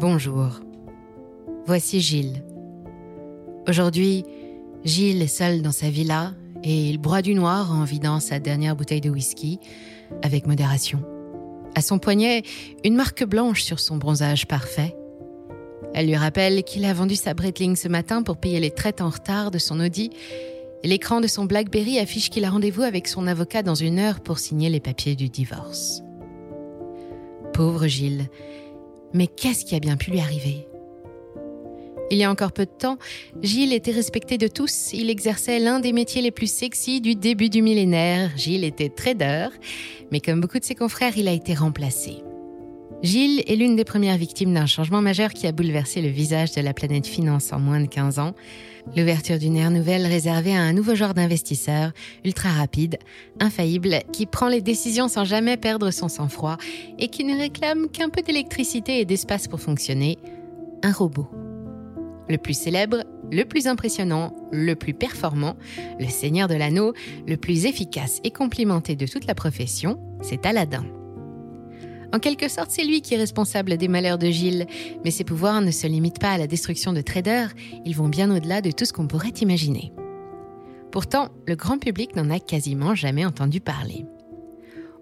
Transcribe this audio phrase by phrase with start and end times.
[0.00, 0.60] Bonjour.
[1.66, 2.44] Voici Gilles.
[3.66, 4.24] Aujourd'hui,
[4.84, 8.76] Gilles est seul dans sa villa et il broie du noir en vidant sa dernière
[8.76, 9.58] bouteille de whisky
[10.22, 11.02] avec modération.
[11.74, 12.44] À son poignet,
[12.84, 14.94] une marque blanche sur son bronzage parfait.
[15.94, 19.08] Elle lui rappelle qu'il a vendu sa Breitling ce matin pour payer les traites en
[19.08, 20.10] retard de son Audi.
[20.84, 24.38] L'écran de son BlackBerry affiche qu'il a rendez-vous avec son avocat dans une heure pour
[24.38, 26.04] signer les papiers du divorce.
[27.52, 28.28] Pauvre Gilles,
[29.12, 30.66] mais qu'est-ce qui a bien pu lui arriver?
[32.10, 32.96] Il y a encore peu de temps,
[33.42, 34.92] Gilles était respecté de tous.
[34.94, 38.30] Il exerçait l'un des métiers les plus sexy du début du millénaire.
[38.36, 39.48] Gilles était trader,
[40.10, 42.22] mais comme beaucoup de ses confrères, il a été remplacé.
[43.02, 46.60] Gilles est l'une des premières victimes d'un changement majeur qui a bouleversé le visage de
[46.60, 48.34] la planète finance en moins de 15 ans.
[48.96, 51.92] L'ouverture d'une ère nouvelle réservée à un nouveau genre d'investisseur,
[52.24, 52.98] ultra rapide,
[53.38, 56.56] infaillible, qui prend les décisions sans jamais perdre son sang-froid
[56.98, 60.18] et qui ne réclame qu'un peu d'électricité et d'espace pour fonctionner,
[60.82, 61.28] un robot.
[62.28, 65.54] Le plus célèbre, le plus impressionnant, le plus performant,
[66.00, 66.94] le seigneur de l'anneau,
[67.28, 70.84] le plus efficace et complimenté de toute la profession, c'est Aladdin.
[72.12, 74.66] En quelque sorte, c'est lui qui est responsable des malheurs de Gilles,
[75.04, 77.52] mais ses pouvoirs ne se limitent pas à la destruction de traders,
[77.84, 79.92] ils vont bien au-delà de tout ce qu'on pourrait imaginer.
[80.90, 84.06] Pourtant, le grand public n'en a quasiment jamais entendu parler.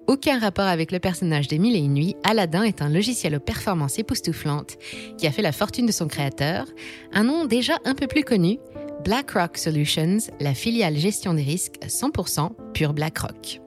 [0.09, 3.41] Aucun rapport avec le personnage des Mille et une nuits, Aladdin est un logiciel aux
[3.41, 4.77] performances époustouflantes
[5.19, 6.67] qui a fait la fortune de son créateur,
[7.13, 8.59] un nom déjà un peu plus connu,
[9.05, 13.61] BlackRock Solutions, la filiale gestion des risques 100% pure BlackRock.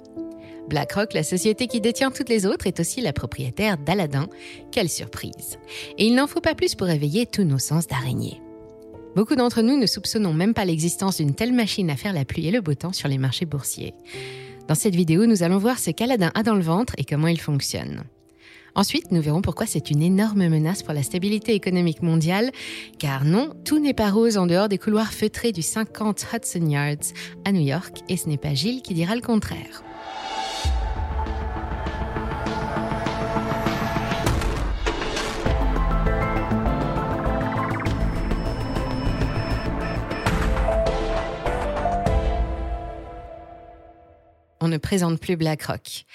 [0.70, 4.28] BlackRock, la société qui détient toutes les autres, est aussi la propriétaire d'Aladin.
[4.72, 5.58] Quelle surprise
[5.98, 8.40] Et il n'en faut pas plus pour réveiller tous nos sens d'araignée.
[9.16, 12.48] Beaucoup d'entre nous ne soupçonnons même pas l'existence d'une telle machine à faire la pluie
[12.48, 13.96] et le beau temps sur les marchés boursiers.
[14.68, 17.42] Dans cette vidéo, nous allons voir ce qu'Aladin a dans le ventre et comment il
[17.42, 18.04] fonctionne.
[18.76, 22.52] Ensuite, nous verrons pourquoi c'est une énorme menace pour la stabilité économique mondiale,
[23.00, 27.14] car non, tout n'est pas rose en dehors des couloirs feutrés du 50 Hudson Yards
[27.46, 29.84] à New York, et ce n'est pas Gilles qui dira le contraire.
[44.70, 46.06] Ne présente plus BlackRock,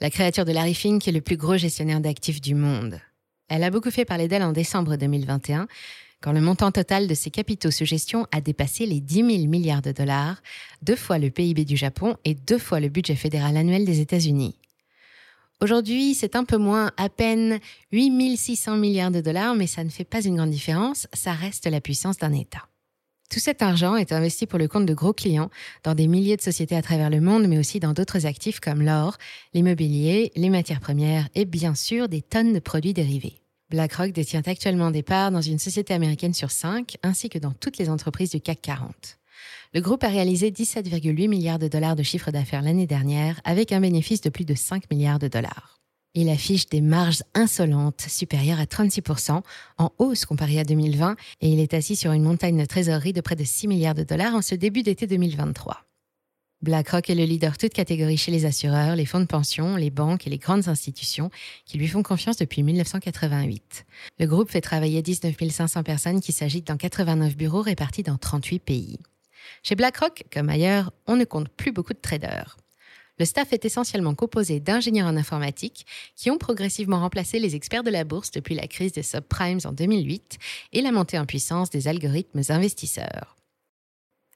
[0.00, 3.00] la créature de Larry Fink est le plus gros gestionnaire d'actifs du monde.
[3.48, 5.68] Elle a beaucoup fait parler d'elle en décembre 2021,
[6.20, 9.82] quand le montant total de ses capitaux sous gestion a dépassé les 10 000 milliards
[9.82, 10.42] de dollars,
[10.82, 14.56] deux fois le PIB du Japon et deux fois le budget fédéral annuel des États-Unis.
[15.60, 17.60] Aujourd'hui, c'est un peu moins, à peine
[17.92, 21.66] 8 600 milliards de dollars, mais ça ne fait pas une grande différence, ça reste
[21.66, 22.66] la puissance d'un État.
[23.30, 25.50] Tout cet argent est investi pour le compte de gros clients
[25.82, 28.82] dans des milliers de sociétés à travers le monde, mais aussi dans d'autres actifs comme
[28.82, 29.16] l'or,
[29.54, 33.40] l'immobilier, les matières premières et bien sûr des tonnes de produits dérivés.
[33.70, 37.78] BlackRock détient actuellement des parts dans une société américaine sur cinq, ainsi que dans toutes
[37.78, 39.18] les entreprises du CAC 40.
[39.72, 43.80] Le groupe a réalisé 17,8 milliards de dollars de chiffre d'affaires l'année dernière, avec un
[43.80, 45.73] bénéfice de plus de 5 milliards de dollars.
[46.16, 49.42] Il affiche des marges insolentes, supérieures à 36%,
[49.78, 53.20] en hausse comparée à 2020, et il est assis sur une montagne de trésorerie de
[53.20, 55.84] près de 6 milliards de dollars en ce début d'été 2023.
[56.62, 60.26] BlackRock est le leader toute catégorie chez les assureurs, les fonds de pension, les banques
[60.26, 61.30] et les grandes institutions
[61.66, 63.84] qui lui font confiance depuis 1988.
[64.20, 68.60] Le groupe fait travailler 19 500 personnes qui s'agitent dans 89 bureaux répartis dans 38
[68.60, 68.98] pays.
[69.62, 72.56] Chez BlackRock, comme ailleurs, on ne compte plus beaucoup de traders
[73.18, 75.86] le staff est essentiellement composé d'ingénieurs en informatique
[76.16, 79.72] qui ont progressivement remplacé les experts de la bourse depuis la crise des subprimes en
[79.72, 80.38] 2008
[80.72, 83.36] et la montée en puissance des algorithmes investisseurs.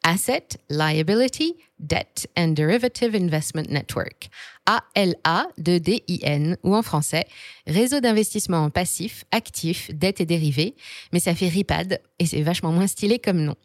[0.04, 4.30] Asset, Liability, Debt and Derivative Investment Network,
[4.64, 7.26] ALA de DIN ou en français,
[7.66, 10.76] réseau d'investissement en passif, actif, dette et dérivés,
[11.12, 13.56] mais ça fait RIPAD et c'est vachement moins stylé comme nom.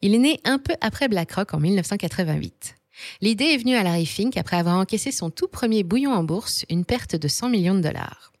[0.00, 2.76] Il est né un peu après BlackRock en 1988.
[3.20, 6.64] L'idée est venue à Larry Fink après avoir encaissé son tout premier bouillon en bourse,
[6.70, 8.32] une perte de 100 millions de dollars.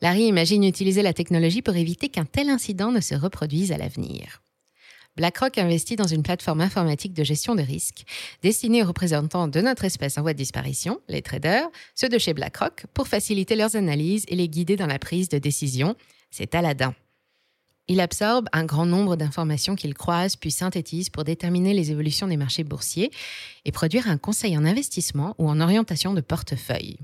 [0.00, 4.42] Larry imagine utiliser la technologie pour éviter qu'un tel incident ne se reproduise à l'avenir.
[5.16, 8.04] BlackRock investit dans une plateforme informatique de gestion de risques
[8.42, 12.32] destinée aux représentants de notre espèce en voie de disparition, les traders, ceux de chez
[12.32, 15.96] BlackRock, pour faciliter leurs analyses et les guider dans la prise de décision.
[16.30, 16.94] C'est Aladdin.
[17.88, 22.36] Il absorbe un grand nombre d'informations qu'il croise puis synthétise pour déterminer les évolutions des
[22.36, 23.10] marchés boursiers
[23.64, 26.98] et produire un conseil en investissement ou en orientation de portefeuille.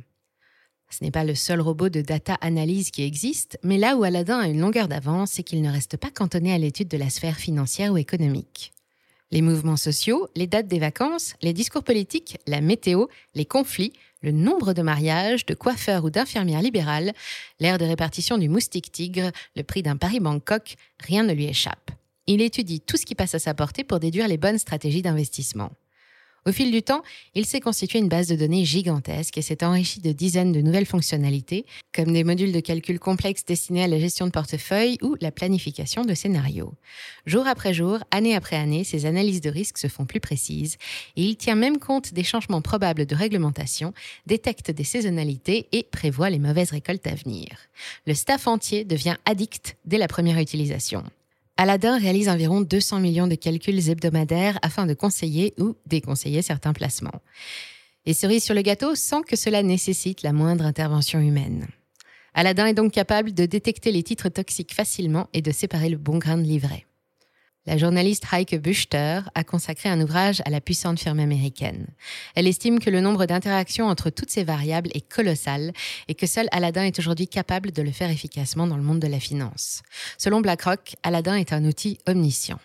[0.91, 4.39] Ce n'est pas le seul robot de data analyse qui existe, mais là où Aladdin
[4.39, 7.37] a une longueur d'avance, c'est qu'il ne reste pas cantonné à l'étude de la sphère
[7.37, 8.73] financière ou économique.
[9.31, 13.93] Les mouvements sociaux, les dates des vacances, les discours politiques, la météo, les conflits,
[14.23, 17.13] le nombre de mariages, de coiffeurs ou d'infirmières libérales,
[17.61, 21.91] l'aire de répartition du moustique tigre, le prix d'un Paris-Bangkok, rien ne lui échappe.
[22.27, 25.71] Il étudie tout ce qui passe à sa portée pour déduire les bonnes stratégies d'investissement.
[26.49, 27.03] Au fil du temps,
[27.35, 30.87] il s'est constitué une base de données gigantesque et s'est enrichi de dizaines de nouvelles
[30.87, 35.31] fonctionnalités, comme des modules de calcul complexes destinés à la gestion de portefeuille ou la
[35.31, 36.73] planification de scénarios.
[37.27, 40.79] Jour après jour, année après année, ses analyses de risque se font plus précises
[41.17, 43.93] et il tient même compte des changements probables de réglementation,
[44.27, 47.49] détecte des saisonnalités et prévoit les mauvaises récoltes à venir.
[48.07, 51.05] Le staff entier devient addict dès la première utilisation.
[51.61, 57.21] Aladdin réalise environ 200 millions de calculs hebdomadaires afin de conseiller ou déconseiller certains placements.
[58.07, 61.67] Et cerise sur le gâteau sans que cela nécessite la moindre intervention humaine.
[62.33, 66.19] Aladdin est donc capable de détecter les titres toxiques facilement et de séparer le bon
[66.19, 66.87] grain de livret.
[67.69, 71.87] La journaliste Heike Buchter a consacré un ouvrage à la puissante firme américaine.
[72.35, 75.75] Elle estime que le nombre d'interactions entre toutes ces variables est colossal
[76.09, 79.07] et que seul Aladdin est aujourd'hui capable de le faire efficacement dans le monde de
[79.07, 79.83] la finance.
[80.17, 82.59] Selon BlackRock, Aladdin est un outil omniscient.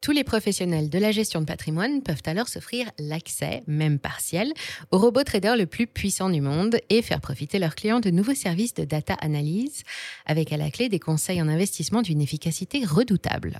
[0.00, 4.52] Tous les professionnels de la gestion de patrimoine peuvent alors s'offrir l'accès, même partiel,
[4.92, 8.34] au robot trader le plus puissant du monde et faire profiter leurs clients de nouveaux
[8.34, 9.82] services de data analyse,
[10.24, 13.58] avec à la clé des conseils en investissement d'une efficacité redoutable.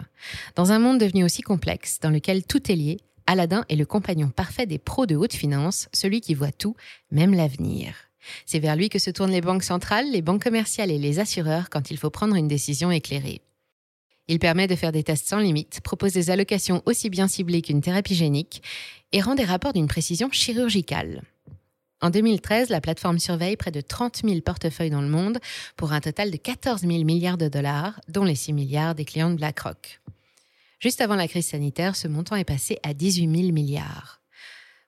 [0.55, 4.31] Dans un monde devenu aussi complexe, dans lequel tout est lié, Aladdin est le compagnon
[4.31, 6.77] parfait des pros de haute finance, celui qui voit tout,
[7.11, 7.95] même l'avenir.
[8.47, 11.69] C'est vers lui que se tournent les banques centrales, les banques commerciales et les assureurs
[11.69, 13.43] quand il faut prendre une décision éclairée.
[14.29, 17.81] Il permet de faire des tests sans limite, propose des allocations aussi bien ciblées qu'une
[17.81, 18.63] thérapie génique
[19.13, 21.23] et rend des rapports d'une précision chirurgicale.
[22.01, 25.39] En 2013, la plateforme surveille près de 30 000 portefeuilles dans le monde
[25.77, 29.31] pour un total de 14 000 milliards de dollars, dont les 6 milliards des clients
[29.31, 30.01] de BlackRock.
[30.79, 34.21] Juste avant la crise sanitaire, ce montant est passé à 18 000 milliards.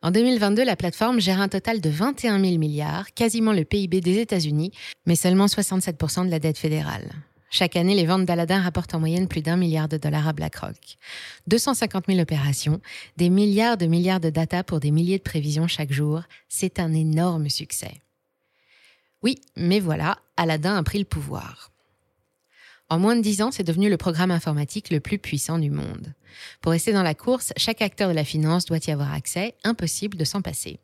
[0.03, 4.19] En 2022, la plateforme gère un total de 21 000 milliards, quasiment le PIB des
[4.19, 4.71] États-Unis,
[5.05, 7.11] mais seulement 67% de la dette fédérale.
[7.53, 10.97] Chaque année, les ventes d'Aladin rapportent en moyenne plus d'un milliard de dollars à BlackRock.
[11.49, 12.81] 250 000 opérations,
[13.17, 16.95] des milliards de milliards de data pour des milliers de prévisions chaque jour, c'est un
[16.95, 18.03] énorme succès.
[19.25, 21.73] Oui, mais voilà, Aladdin a pris le pouvoir.
[22.91, 26.13] En moins de dix ans, c'est devenu le programme informatique le plus puissant du monde.
[26.61, 30.17] Pour rester dans la course, chaque acteur de la finance doit y avoir accès, impossible
[30.17, 30.81] de s'en passer.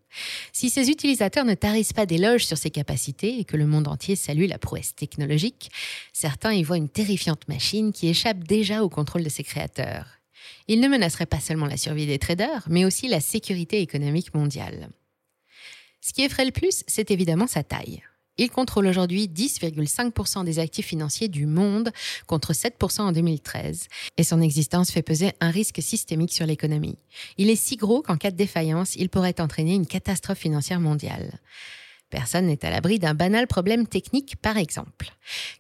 [0.53, 4.15] Si ses utilisateurs ne tarissent pas d'éloges sur ses capacités et que le monde entier
[4.15, 5.71] salue la prouesse technologique,
[6.17, 10.07] certains y voient une terrifiante machine qui échappe déjà au contrôle de ses créateurs.
[10.67, 14.89] Il ne menacerait pas seulement la survie des traders, mais aussi la sécurité économique mondiale.
[16.01, 18.03] Ce qui effraie le plus, c'est évidemment sa taille.
[18.39, 21.91] Il contrôle aujourd'hui 10,5% des actifs financiers du monde
[22.27, 26.99] contre 7% en 2013 et son existence fait peser un risque systémique sur l'économie.
[27.37, 31.41] Il est si gros qu'en cas de défaillance, il pourrait entraîner une catastrophe financière mondiale.
[32.11, 35.13] Personne n'est à l'abri d'un banal problème technique, par exemple.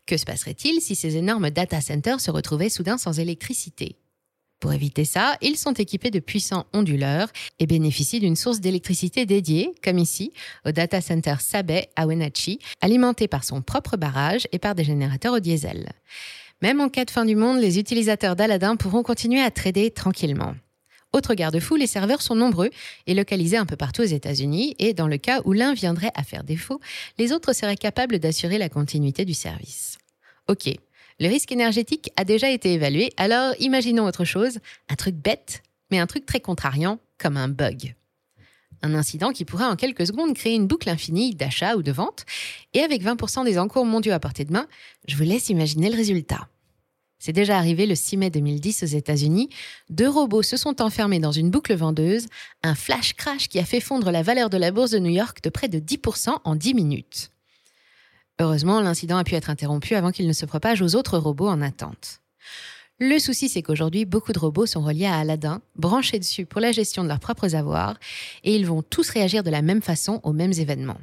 [0.06, 3.96] Que se passerait-il si ces énormes data centers se retrouvaient soudain sans électricité?
[4.60, 7.28] Pour éviter ça, ils sont équipés de puissants onduleurs
[7.58, 10.32] et bénéficient d'une source d'électricité dédiée, comme ici,
[10.64, 15.34] au data center Sabe à Wenatchee, alimenté par son propre barrage et par des générateurs
[15.34, 15.92] au diesel.
[16.62, 20.54] Même en cas de fin du monde, les utilisateurs d'Aladin pourront continuer à trader tranquillement.
[21.12, 22.70] Autre garde-fou, les serveurs sont nombreux
[23.06, 26.22] et localisés un peu partout aux États-Unis, et dans le cas où l'un viendrait à
[26.22, 26.80] faire défaut,
[27.18, 29.98] les autres seraient capables d'assurer la continuité du service.
[30.48, 30.68] Ok,
[31.18, 35.98] le risque énergétique a déjà été évalué, alors imaginons autre chose, un truc bête, mais
[35.98, 37.94] un truc très contrariant, comme un bug.
[38.82, 42.26] Un incident qui pourrait en quelques secondes créer une boucle infinie d'achat ou de vente,
[42.74, 44.66] et avec 20% des encours mondiaux à portée de main,
[45.08, 46.48] je vous laisse imaginer le résultat.
[47.18, 49.48] C'est déjà arrivé le 6 mai 2010 aux États-Unis.
[49.88, 52.26] Deux robots se sont enfermés dans une boucle vendeuse,
[52.62, 55.42] un flash crash qui a fait fondre la valeur de la bourse de New York
[55.42, 57.30] de près de 10% en 10 minutes.
[58.38, 61.62] Heureusement, l'incident a pu être interrompu avant qu'il ne se propage aux autres robots en
[61.62, 62.20] attente.
[62.98, 66.72] Le souci, c'est qu'aujourd'hui, beaucoup de robots sont reliés à Aladdin, branchés dessus pour la
[66.72, 67.98] gestion de leurs propres avoirs,
[68.42, 70.98] et ils vont tous réagir de la même façon aux mêmes événements.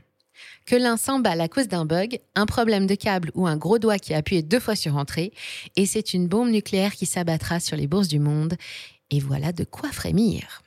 [0.65, 3.99] Que l'un s'emballe à cause d'un bug, un problème de câble ou un gros doigt
[3.99, 5.33] qui a appuyé deux fois sur entrée,
[5.75, 8.55] et c'est une bombe nucléaire qui s'abattra sur les bourses du monde,
[9.11, 10.63] et voilà de quoi frémir.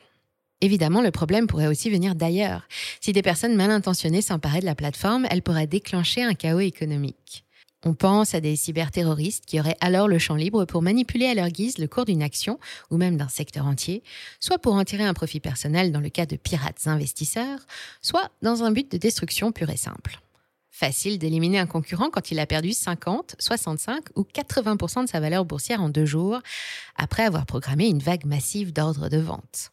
[0.60, 2.66] Évidemment, le problème pourrait aussi venir d'ailleurs.
[3.00, 7.45] Si des personnes mal intentionnées s'emparaient de la plateforme, elles pourraient déclencher un chaos économique.
[7.86, 11.50] On pense à des cyberterroristes qui auraient alors le champ libre pour manipuler à leur
[11.50, 12.58] guise le cours d'une action
[12.90, 14.02] ou même d'un secteur entier,
[14.40, 17.60] soit pour en tirer un profit personnel dans le cas de pirates investisseurs,
[18.02, 20.18] soit dans un but de destruction pure et simple.
[20.68, 25.44] Facile d'éliminer un concurrent quand il a perdu 50, 65 ou 80% de sa valeur
[25.44, 26.40] boursière en deux jours,
[26.96, 29.70] après avoir programmé une vague massive d'ordres de vente.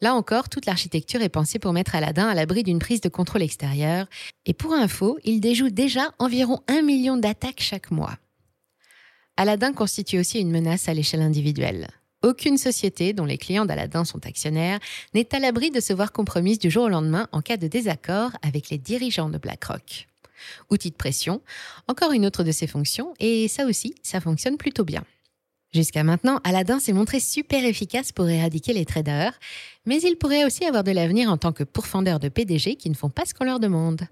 [0.00, 3.42] Là encore, toute l'architecture est pensée pour mettre Aladdin à l'abri d'une prise de contrôle
[3.42, 4.06] extérieure.
[4.46, 8.16] Et pour info, il déjoue déjà environ un million d'attaques chaque mois.
[9.36, 11.88] Aladdin constitue aussi une menace à l'échelle individuelle.
[12.22, 14.80] Aucune société dont les clients d'Aladin sont actionnaires
[15.14, 18.32] n'est à l'abri de se voir compromise du jour au lendemain en cas de désaccord
[18.42, 20.08] avec les dirigeants de BlackRock.
[20.70, 21.42] Outil de pression,
[21.86, 25.04] encore une autre de ses fonctions, et ça aussi, ça fonctionne plutôt bien.
[25.72, 29.38] Jusqu'à maintenant, Aladdin s'est montré super efficace pour éradiquer les traders,
[29.84, 32.94] mais il pourrait aussi avoir de l'avenir en tant que pourfendeur de PDG qui ne
[32.94, 34.02] font pas ce qu'on leur demande.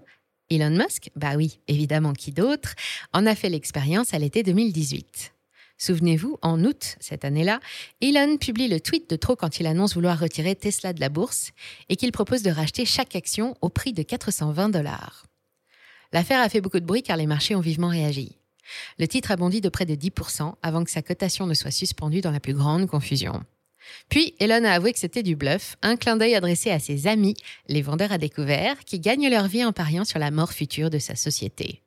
[0.49, 2.75] Elon Musk, bah oui, évidemment qui d'autre,
[3.11, 5.33] en a fait l'expérience à l'été 2018.
[5.79, 7.59] Souvenez-vous, en août cette année-là,
[8.01, 11.51] Elon publie le tweet de trop quand il annonce vouloir retirer Tesla de la bourse
[11.89, 15.25] et qu'il propose de racheter chaque action au prix de 420 dollars.
[16.13, 18.37] L'affaire a fait beaucoup de bruit car les marchés ont vivement réagi.
[18.99, 22.21] Le titre a bondi de près de 10% avant que sa cotation ne soit suspendue
[22.21, 23.43] dans la plus grande confusion.
[24.09, 27.35] Puis, Elon a avoué que c'était du bluff, un clin d'œil adressé à ses amis,
[27.67, 30.99] les vendeurs à découvert, qui gagnent leur vie en pariant sur la mort future de
[30.99, 31.81] sa société.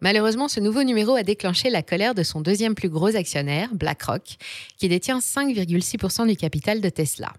[0.00, 4.36] Malheureusement, ce nouveau numéro a déclenché la colère de son deuxième plus gros actionnaire, BlackRock,
[4.78, 7.34] qui détient 5,6% du capital de Tesla.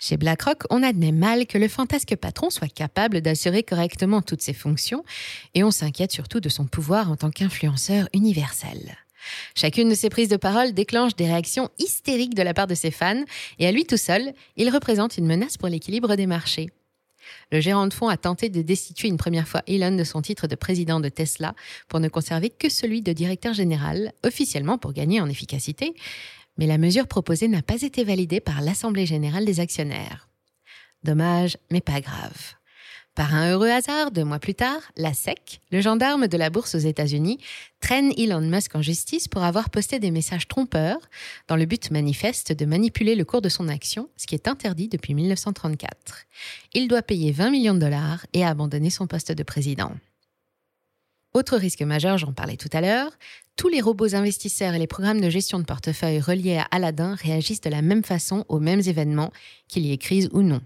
[0.00, 4.52] Chez BlackRock, on admet mal que le fantasque patron soit capable d'assurer correctement toutes ses
[4.52, 5.04] fonctions,
[5.54, 8.96] et on s'inquiète surtout de son pouvoir en tant qu'influenceur universel.
[9.56, 12.92] Chacune de ses prises de parole déclenche des réactions hystériques de la part de ses
[12.92, 13.24] fans,
[13.58, 16.70] et à lui tout seul, il représente une menace pour l'équilibre des marchés.
[17.50, 20.46] Le gérant de fonds a tenté de destituer une première fois Elon de son titre
[20.46, 21.54] de président de Tesla
[21.88, 25.94] pour ne conserver que celui de directeur général, officiellement pour gagner en efficacité,
[26.58, 30.28] mais la mesure proposée n'a pas été validée par l'Assemblée générale des actionnaires.
[31.04, 32.58] Dommage, mais pas grave.
[33.18, 36.76] Par un heureux hasard, deux mois plus tard, la SEC, le gendarme de la bourse
[36.76, 37.38] aux États-Unis,
[37.80, 41.00] traîne Elon Musk en justice pour avoir posté des messages trompeurs
[41.48, 44.86] dans le but manifeste de manipuler le cours de son action, ce qui est interdit
[44.86, 45.88] depuis 1934.
[46.74, 49.90] Il doit payer 20 millions de dollars et abandonner son poste de président.
[51.38, 53.12] Autre risque majeur, j'en parlais tout à l'heure,
[53.54, 57.60] tous les robots investisseurs et les programmes de gestion de portefeuille reliés à Aladdin réagissent
[57.60, 59.30] de la même façon aux mêmes événements,
[59.68, 60.60] qu'il y ait crise ou non.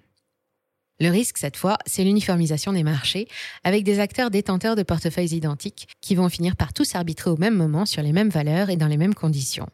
[0.99, 3.29] Le risque, cette fois, c'est l'uniformisation des marchés,
[3.65, 7.55] avec des acteurs détenteurs de portefeuilles identiques qui vont finir par tous arbitrer au même
[7.55, 9.69] moment sur les mêmes valeurs et dans les mêmes conditions.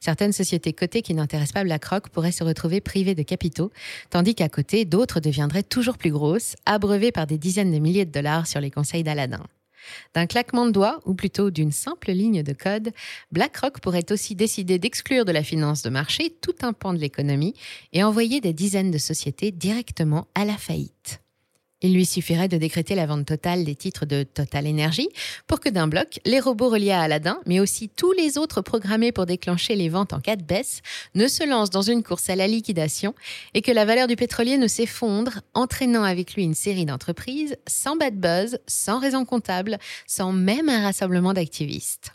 [0.00, 3.70] Certaines sociétés cotées qui n'intéressent pas BlackRock pourraient se retrouver privées de capitaux,
[4.10, 8.10] tandis qu'à côté, d'autres deviendraient toujours plus grosses, abreuvées par des dizaines de milliers de
[8.10, 9.46] dollars sur les conseils d'Aladin.
[10.14, 12.92] D'un claquement de doigts, ou plutôt d'une simple ligne de code,
[13.30, 17.54] BlackRock pourrait aussi décider d'exclure de la finance de marché tout un pan de l'économie
[17.92, 21.21] et envoyer des dizaines de sociétés directement à la faillite.
[21.82, 25.08] Il lui suffirait de décréter la vente totale des titres de Total Energy
[25.48, 29.10] pour que d'un bloc, les robots reliés à Aladdin, mais aussi tous les autres programmés
[29.10, 30.80] pour déclencher les ventes en cas de baisse,
[31.16, 33.16] ne se lancent dans une course à la liquidation
[33.54, 37.96] et que la valeur du pétrolier ne s'effondre, entraînant avec lui une série d'entreprises sans
[37.96, 42.12] bad buzz, sans raison comptable, sans même un rassemblement d'activistes.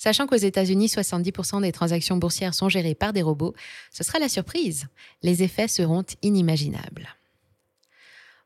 [0.00, 3.54] Sachant qu'aux États-Unis, 70% des transactions boursières sont gérées par des robots,
[3.92, 4.86] ce sera la surprise.
[5.22, 7.19] Les effets seront inimaginables.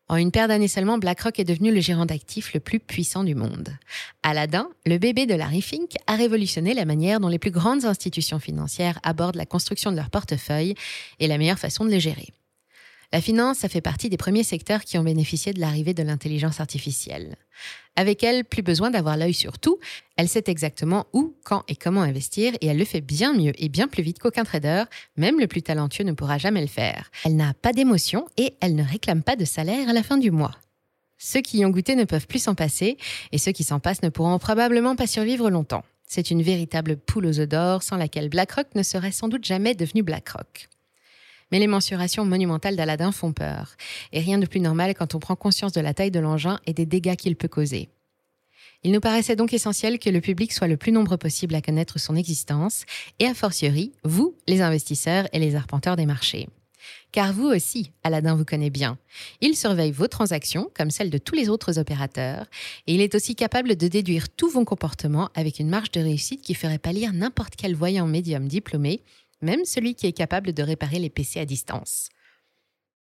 [0.09, 3.35] En une paire d'années seulement, BlackRock est devenu le gérant d'actifs le plus puissant du
[3.35, 3.71] monde.
[4.23, 8.39] Aladdin, le bébé de Larry Fink, a révolutionné la manière dont les plus grandes institutions
[8.39, 10.75] financières abordent la construction de leur portefeuille
[11.21, 12.29] et la meilleure façon de les gérer.
[13.15, 16.59] La finance, ça fait partie des premiers secteurs qui ont bénéficié de l'arrivée de l'intelligence
[16.59, 17.37] artificielle.
[17.95, 19.79] Avec elle, plus besoin d'avoir l'œil sur tout,
[20.17, 23.69] elle sait exactement où, quand et comment investir et elle le fait bien mieux et
[23.69, 24.83] bien plus vite qu'aucun trader,
[25.17, 27.13] même le plus talentueux ne pourra jamais le faire.
[27.25, 30.33] Elle n'a pas d'émotion et elle ne réclame pas de salaire à la fin du
[30.33, 30.57] mois.
[31.17, 32.99] Ceux qui y ont goûté ne peuvent plus s'en passer
[33.31, 35.85] et ceux qui s'en passent ne pourront probablement pas survivre longtemps.
[36.09, 39.77] C'est une véritable poule aux œufs d'or sans laquelle BlackRock ne serait sans doute jamais
[39.77, 40.69] devenu BlackRock.
[41.53, 43.77] Mais les mensurations monumentales d'Aladin font peur.
[44.13, 46.73] Et rien de plus normal quand on prend conscience de la taille de l'engin et
[46.73, 47.89] des dégâts qu'il peut causer.
[48.83, 51.99] Il nous paraissait donc essentiel que le public soit le plus nombreux possible à connaître
[51.99, 52.85] son existence,
[53.19, 56.49] et a fortiori, vous, les investisseurs et les arpenteurs des marchés.
[57.11, 58.99] Car vous aussi, Aladdin vous connaît bien.
[59.41, 62.47] Il surveille vos transactions, comme celles de tous les autres opérateurs,
[62.87, 66.43] et il est aussi capable de déduire tous vos comportements avec une marge de réussite
[66.43, 69.03] qui ferait pâlir n'importe quel voyant médium diplômé,
[69.43, 72.09] même celui qui est capable de réparer les PC à distance.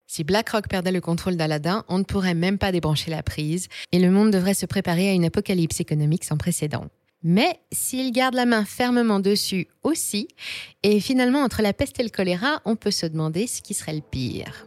[0.06, 3.98] Si BlackRock perdait le contrôle d'Aladin, on ne pourrait même pas débrancher la prise et
[3.98, 6.88] le monde devrait se préparer à une apocalypse économique sans précédent.
[7.22, 10.28] Mais s'il garde la main fermement dessus aussi,
[10.82, 13.94] et finalement entre la peste et le choléra, on peut se demander ce qui serait
[13.94, 14.66] le pire.